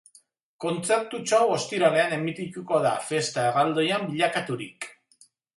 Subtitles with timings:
[0.63, 4.93] Kontzertutxo hau ostiralean emitituko da, festa erraldoian bilakaturik.